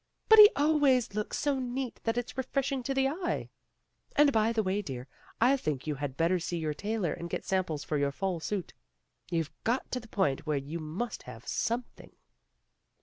But 0.29 0.39
he 0.39 0.49
always 0.55 1.13
looks 1.13 1.37
so 1.37 1.59
neat 1.59 1.99
that 2.05 2.17
it's 2.17 2.35
refreshing 2.35 2.81
to 2.81 2.93
the 2.95 3.07
eye. 3.07 3.51
And 4.15 4.31
by 4.31 4.51
the 4.51 4.63
way, 4.63 4.81
dear, 4.81 5.05
I 5.39 5.55
think 5.57 5.85
you 5.85 5.93
had 5.93 6.17
better 6.17 6.39
see 6.39 6.57
your 6.57 6.73
tailor 6.73 7.13
and 7.13 7.29
get 7.29 7.45
samples 7.45 7.83
for 7.83 7.99
your 7.99 8.11
fall 8.11 8.39
suit. 8.39 8.73
You've 9.29 9.51
got 9.63 9.91
to 9.91 9.99
the 9.99 10.07
point 10.07 10.47
where 10.47 10.57
you 10.57 10.79
must 10.79 11.21
have 11.29 11.47
something." 11.47 12.15